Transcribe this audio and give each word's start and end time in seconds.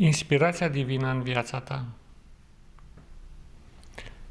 Inspirația 0.00 0.68
divină 0.68 1.10
în 1.10 1.22
viața 1.22 1.60
ta. 1.60 1.84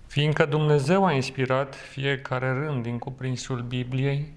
Fiindcă 0.05 0.45
Dumnezeu 0.45 1.05
a 1.05 1.11
inspirat 1.11 1.75
fiecare 1.75 2.51
rând 2.51 2.83
din 2.83 2.97
cuprinsul 2.97 3.61
Bibliei 3.61 4.33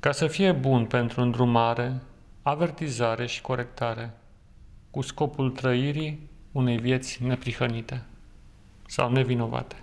ca 0.00 0.12
să 0.12 0.26
fie 0.26 0.52
bun 0.52 0.86
pentru 0.86 1.20
îndrumare, 1.20 2.00
avertizare 2.42 3.26
și 3.26 3.40
corectare, 3.40 4.10
cu 4.90 5.00
scopul 5.00 5.50
trăirii 5.50 6.28
unei 6.52 6.78
vieți 6.78 7.22
neprihănite 7.22 8.04
sau 8.86 9.10
nevinovate. 9.10 9.76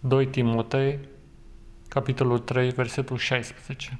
2 0.00 0.26
Timotei, 0.26 0.98
capitolul 1.88 2.38
3, 2.38 2.70
versetul 2.70 3.16
16. 3.16 3.98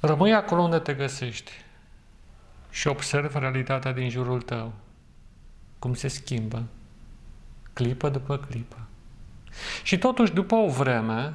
Rămâi 0.00 0.34
acolo 0.34 0.62
unde 0.62 0.78
te 0.78 0.94
găsești 0.94 1.66
și 2.78 2.86
observă 2.86 3.38
realitatea 3.38 3.92
din 3.92 4.10
jurul 4.10 4.42
tău, 4.42 4.72
cum 5.78 5.94
se 5.94 6.08
schimbă, 6.08 6.64
clipă 7.72 8.08
după 8.08 8.38
clipă. 8.38 8.76
Și 9.82 9.98
totuși, 9.98 10.32
după 10.32 10.54
o 10.54 10.68
vreme, 10.68 11.34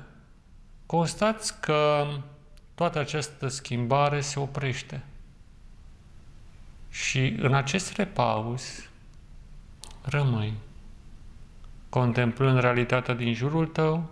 constați 0.85 1.59
că 1.59 2.07
toată 2.75 2.99
această 2.99 3.47
schimbare 3.47 4.21
se 4.21 4.39
oprește. 4.39 5.03
Și 6.89 7.35
în 7.39 7.53
acest 7.53 7.95
repaus 7.95 8.89
rămâi, 10.01 10.53
contemplând 11.89 12.59
realitatea 12.59 13.13
din 13.13 13.33
jurul 13.33 13.67
tău 13.67 14.09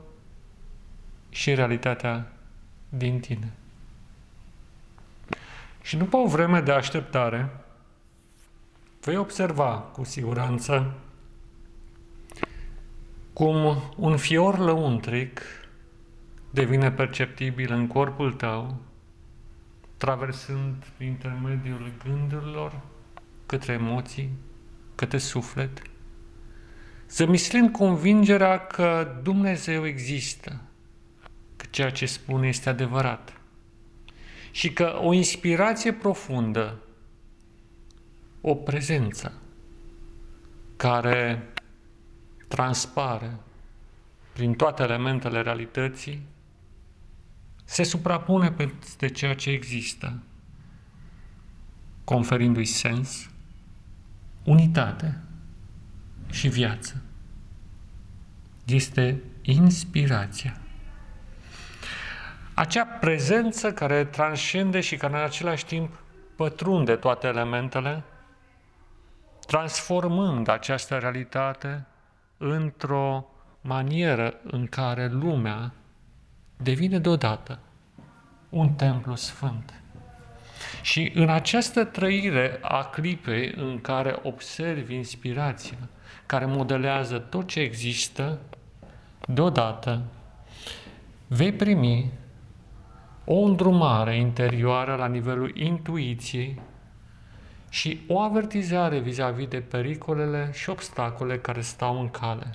și 1.29 1.53
realitatea 1.53 2.31
din 2.89 3.19
tine. 3.19 3.51
Și 5.81 5.97
după 5.97 6.17
o 6.17 6.27
vreme 6.27 6.61
de 6.61 6.71
așteptare, 6.71 7.49
vei 9.01 9.17
observa 9.17 9.71
cu 9.71 10.03
siguranță 10.03 10.93
cum 13.33 13.81
un 13.97 14.17
fior 14.17 14.57
lăuntric 14.57 15.41
devine 16.49 16.91
perceptibil 16.91 17.71
în 17.71 17.87
corpul 17.87 18.33
tău, 18.33 18.77
traversând 19.97 20.85
prin 20.97 21.07
intermediul 21.07 21.91
gândurilor 22.03 22.81
către 23.45 23.73
emoții, 23.73 24.29
către 24.95 25.17
suflet, 25.17 25.81
zămislind 27.09 27.71
convingerea 27.71 28.67
că 28.67 29.19
Dumnezeu 29.23 29.85
există, 29.85 30.61
că 31.55 31.65
ceea 31.69 31.91
ce 31.91 32.05
spune 32.05 32.47
este 32.47 32.69
adevărat 32.69 33.40
și 34.51 34.73
că 34.73 34.99
o 35.01 35.13
inspirație 35.13 35.93
profundă, 35.93 36.77
o 38.41 38.55
prezență 38.55 39.33
care 40.75 41.47
transpare 42.47 43.37
prin 44.33 44.53
toate 44.53 44.83
elementele 44.83 45.41
realității, 45.41 46.21
se 47.63 47.83
suprapune 47.83 48.51
peste 48.51 49.09
ceea 49.09 49.35
ce 49.35 49.49
există, 49.49 50.23
conferindu-i 52.03 52.65
sens, 52.65 53.29
unitate 54.43 55.21
și 56.29 56.47
viață. 56.47 57.01
Este 58.65 59.21
inspirația. 59.41 60.60
Acea 62.61 62.85
prezență 62.85 63.73
care 63.73 64.05
transcende 64.05 64.79
și 64.79 64.97
care 64.97 65.17
în 65.17 65.23
același 65.23 65.65
timp 65.65 65.99
pătrunde 66.35 66.95
toate 66.95 67.27
elementele, 67.27 68.03
transformând 69.47 70.47
această 70.47 70.97
realitate 70.97 71.85
într-o 72.37 73.25
manieră 73.61 74.39
în 74.43 74.67
care 74.67 75.07
lumea 75.07 75.73
devine 76.57 76.99
deodată 76.99 77.59
un 78.49 78.69
templu 78.69 79.15
sfânt. 79.15 79.73
Și 80.81 81.11
în 81.15 81.29
această 81.29 81.83
trăire 81.83 82.59
a 82.61 82.83
clipei 82.83 83.53
în 83.55 83.81
care 83.81 84.19
observi 84.23 84.95
inspirația, 84.95 85.77
care 86.25 86.45
modelează 86.45 87.17
tot 87.17 87.47
ce 87.47 87.59
există, 87.59 88.39
deodată 89.27 90.01
vei 91.27 91.53
primi 91.53 92.19
o 93.33 93.43
îndrumare 93.43 94.17
interioară 94.17 94.95
la 94.95 95.07
nivelul 95.07 95.51
intuiției 95.55 96.61
și 97.69 97.99
o 98.07 98.19
avertizare 98.19 98.99
vis-a-vis 98.99 99.47
de 99.47 99.59
pericolele 99.59 100.49
și 100.53 100.69
obstacole 100.69 101.37
care 101.37 101.61
stau 101.61 101.99
în 101.99 102.09
cale. 102.09 102.49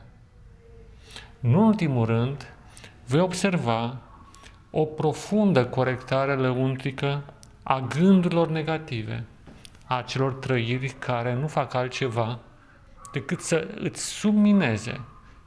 în 1.40 1.54
ultimul 1.54 2.06
rând, 2.06 2.54
vei 3.06 3.20
observa 3.20 3.96
o 4.70 4.84
profundă 4.84 5.66
corectare 5.66 6.34
lăuntrică 6.34 7.22
a 7.62 7.80
gândurilor 7.80 8.48
negative, 8.48 9.24
a 9.84 10.02
celor 10.02 10.32
trăiri 10.32 10.88
care 10.88 11.34
nu 11.34 11.46
fac 11.46 11.74
altceva 11.74 12.38
decât 13.12 13.40
să 13.40 13.68
îți 13.74 14.04
submineze 14.04 15.00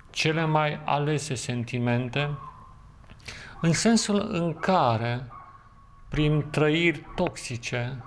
cele 0.10 0.46
mai 0.46 0.80
alese 0.86 1.36
sentimente 1.36 2.30
în 3.62 3.74
sensul 3.74 4.28
în 4.32 4.54
care, 4.54 5.28
prin 6.10 6.46
trăiri 6.50 7.06
toxice, 7.16 8.04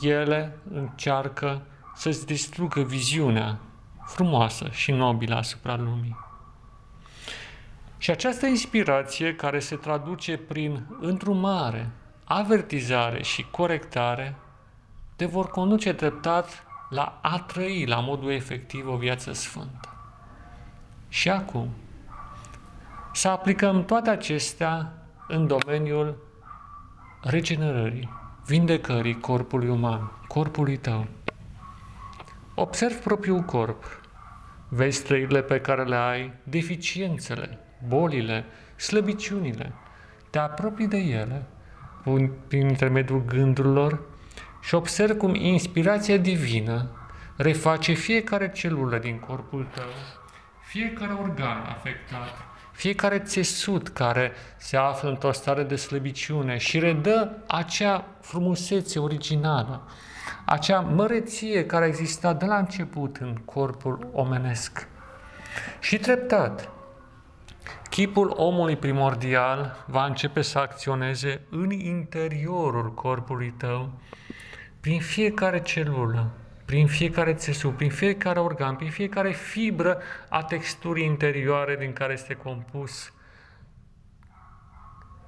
ele 0.00 0.58
încearcă 0.72 1.62
să-ți 1.94 2.26
distrugă 2.26 2.80
viziunea 2.80 3.58
frumoasă 4.04 4.68
și 4.70 4.92
nobilă 4.92 5.34
asupra 5.34 5.76
lumii. 5.76 6.16
Și 7.98 8.10
această 8.10 8.46
inspirație 8.46 9.34
care 9.34 9.58
se 9.58 9.76
traduce 9.76 10.36
prin 10.36 10.86
întrumare, 11.00 11.90
avertizare 12.24 13.22
și 13.22 13.46
corectare, 13.50 14.34
te 15.16 15.24
vor 15.24 15.50
conduce 15.50 15.92
treptat 15.92 16.64
la 16.90 17.18
a 17.22 17.38
trăi 17.38 17.86
la 17.86 18.00
modul 18.00 18.30
efectiv 18.30 18.88
o 18.88 18.96
viață 18.96 19.32
sfântă. 19.32 19.88
Și 21.08 21.30
acum, 21.30 21.68
să 23.12 23.28
aplicăm 23.28 23.84
toate 23.84 24.10
acestea 24.10 24.92
în 25.28 25.46
domeniul 25.46 26.16
regenerării, 27.22 28.08
vindecării 28.46 29.20
corpului 29.20 29.68
uman, 29.68 30.12
corpului 30.26 30.76
tău. 30.76 31.06
Observ 32.54 32.94
propriul 32.94 33.40
corp, 33.40 34.00
vezi 34.68 34.96
străirile 34.96 35.42
pe 35.42 35.60
care 35.60 35.84
le 35.84 35.96
ai, 35.96 36.32
deficiențele, 36.42 37.58
bolile, 37.88 38.44
slăbiciunile, 38.76 39.72
te 40.30 40.38
apropii 40.38 40.88
de 40.88 40.96
ele 40.96 41.46
prin 42.48 42.68
intermediul 42.68 43.24
gândurilor 43.24 44.00
și 44.62 44.74
observ 44.74 45.16
cum 45.16 45.34
inspirația 45.34 46.16
divină 46.16 46.90
reface 47.36 47.92
fiecare 47.92 48.50
celulă 48.50 48.98
din 48.98 49.18
corpul 49.18 49.66
tău, 49.74 49.90
fiecare 50.62 51.12
organ 51.12 51.66
afectat, 51.68 52.34
fiecare 52.82 53.18
țesut 53.18 53.88
care 53.88 54.32
se 54.56 54.76
află 54.76 55.08
într-o 55.08 55.32
stare 55.32 55.62
de 55.62 55.76
slăbiciune 55.76 56.56
și 56.56 56.78
redă 56.78 57.42
acea 57.46 58.04
frumusețe 58.20 58.98
originală, 58.98 59.82
acea 60.44 60.80
măreție 60.80 61.66
care 61.66 61.84
a 61.84 61.88
existat 61.88 62.38
de 62.38 62.44
la 62.44 62.56
început 62.56 63.16
în 63.16 63.34
corpul 63.44 64.08
omenesc. 64.12 64.88
Și 65.80 65.98
treptat, 65.98 66.70
chipul 67.90 68.34
omului 68.36 68.76
primordial 68.76 69.84
va 69.86 70.04
începe 70.04 70.42
să 70.42 70.58
acționeze 70.58 71.40
în 71.50 71.70
interiorul 71.70 72.94
corpului 72.94 73.54
tău, 73.58 73.90
prin 74.80 75.00
fiecare 75.00 75.60
celulă, 75.60 76.30
prin 76.72 76.86
fiecare 76.86 77.34
țesut, 77.34 77.76
prin 77.76 77.90
fiecare 77.90 78.40
organ, 78.40 78.76
prin 78.76 78.90
fiecare 78.90 79.32
fibră 79.32 79.98
a 80.28 80.42
texturii 80.42 81.04
interioare 81.04 81.76
din 81.76 81.92
care 81.92 82.12
este 82.12 82.34
compus 82.34 83.12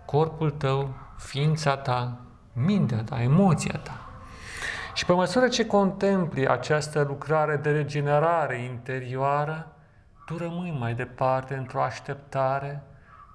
corpul 0.04 0.50
tău, 0.50 0.94
ființa 1.18 1.76
ta, 1.76 2.20
mintea 2.52 3.02
ta, 3.02 3.22
emoția 3.22 3.78
ta. 3.78 4.08
Și 4.94 5.04
pe 5.04 5.12
măsură 5.12 5.48
ce 5.48 5.66
contempli 5.66 6.48
această 6.48 7.02
lucrare 7.02 7.56
de 7.56 7.70
regenerare 7.70 8.62
interioară, 8.62 9.76
tu 10.26 10.36
rămâi 10.36 10.76
mai 10.78 10.94
departe 10.94 11.54
într-o 11.54 11.82
așteptare 11.82 12.82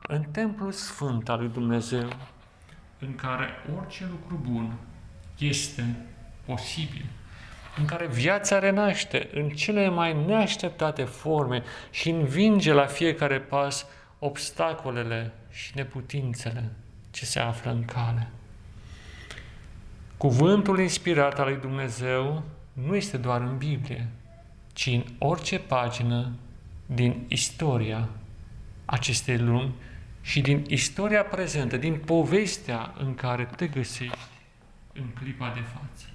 în 0.08 0.24
templul 0.24 0.72
sfânt 0.72 1.30
al 1.30 1.40
lui 1.40 1.50
Dumnezeu, 1.50 2.08
în 3.00 3.16
care 3.16 3.48
orice 3.78 4.08
lucru 4.12 4.40
bun 4.52 4.74
este 5.38 5.96
posibil 6.46 7.06
în 7.78 7.86
care 7.86 8.08
viața 8.08 8.60
renaște 8.60 9.30
în 9.34 9.50
cele 9.50 9.90
mai 9.90 10.26
neașteptate 10.26 11.04
forme 11.04 11.64
și 11.90 12.10
învinge 12.10 12.74
la 12.74 12.86
fiecare 12.86 13.40
pas 13.40 13.86
obstacolele 14.20 15.32
și 15.52 15.72
neputințele 15.76 16.72
ce 17.12 17.26
se 17.26 17.40
află 17.40 17.72
în 17.72 17.86
cale. 17.86 18.28
Cuvântul 20.18 20.80
inspirat 20.80 21.40
al 21.40 21.46
lui 21.46 21.60
Dumnezeu 21.62 22.44
nu 22.74 22.96
este 22.96 23.18
doar 23.18 23.42
în 23.42 23.58
Biblie, 23.58 24.08
ci 24.74 24.86
în 24.86 25.04
orice 25.18 25.60
pagină 25.60 26.32
din 26.86 27.26
istoria 27.28 28.10
acestei 28.86 29.38
lumi 29.38 29.74
și 30.22 30.42
din 30.42 30.66
istoria 30.68 31.24
prezentă, 31.24 31.78
din 31.78 31.98
povestea 31.98 32.94
în 32.98 33.16
care 33.16 33.50
te 33.56 33.68
găsești 33.68 34.18
în 34.94 35.06
clipa 35.20 35.52
de 35.54 35.62
față. 35.62 36.06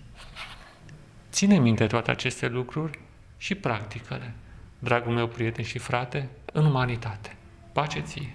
Ține 1.35 1.59
minte 1.59 1.87
toate 1.87 2.11
aceste 2.11 2.49
lucruri 2.49 2.99
și 3.37 3.55
practică-le, 3.55 4.35
dragul 4.79 5.13
meu 5.13 5.27
prieten 5.27 5.65
și 5.65 5.79
frate, 5.79 6.29
în 6.53 6.65
umanitate. 6.65 7.37
Pace 7.73 8.01
ție! 8.01 8.31